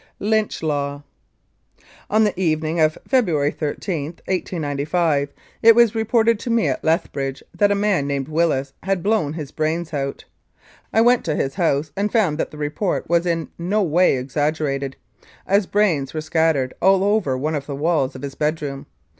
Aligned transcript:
LYNCH 0.19 0.63
LAW 0.63 1.03
On 2.09 2.23
the 2.23 2.33
evening 2.39 2.79
of 2.79 2.97
February 3.07 3.51
13, 3.51 4.05
1895, 4.25 5.31
it 5.61 5.75
was 5.75 5.93
reported 5.93 6.39
to 6.39 6.49
me 6.49 6.67
at 6.67 6.83
Lethbridge 6.83 7.43
that 7.53 7.69
a 7.69 7.75
man 7.75 8.07
named 8.07 8.27
Willis 8.27 8.73
had 8.81 9.03
blown 9.03 9.33
his 9.33 9.51
brains 9.51 9.93
out. 9.93 10.25
I 10.91 11.01
went 11.01 11.23
to 11.25 11.35
his 11.35 11.53
house 11.53 11.91
and 11.95 12.11
found 12.11 12.39
that 12.39 12.49
the 12.49 12.57
report 12.57 13.07
was 13.09 13.27
in 13.27 13.49
no 13.59 13.83
way 13.83 14.17
exaggerated, 14.17 14.95
as 15.45 15.67
brains 15.67 16.15
were 16.15 16.21
scattered 16.21 16.73
all 16.81 17.03
over 17.03 17.37
one 17.37 17.53
of 17.53 17.67
the 17.67 17.75
walls 17.75 18.15
of 18.15 18.23
his 18.23 18.33
bedroom. 18.33 18.87